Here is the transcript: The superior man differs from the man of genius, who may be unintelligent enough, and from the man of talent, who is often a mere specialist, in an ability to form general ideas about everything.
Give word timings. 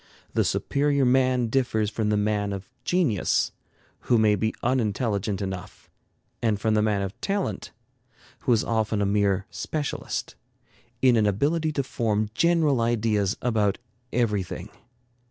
The 0.33 0.43
superior 0.43 1.05
man 1.05 1.45
differs 1.45 1.91
from 1.91 2.09
the 2.09 2.17
man 2.17 2.53
of 2.53 2.67
genius, 2.83 3.51
who 3.99 4.17
may 4.17 4.33
be 4.33 4.51
unintelligent 4.63 5.43
enough, 5.43 5.91
and 6.41 6.59
from 6.59 6.73
the 6.73 6.81
man 6.81 7.03
of 7.03 7.21
talent, 7.21 7.69
who 8.39 8.51
is 8.51 8.63
often 8.63 9.03
a 9.03 9.05
mere 9.05 9.45
specialist, 9.51 10.33
in 11.03 11.17
an 11.17 11.27
ability 11.27 11.71
to 11.73 11.83
form 11.83 12.31
general 12.33 12.81
ideas 12.81 13.37
about 13.43 13.77
everything. 14.11 14.69